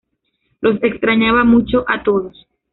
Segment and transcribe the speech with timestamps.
[0.61, 2.47] Los extrañaba mucho a todos.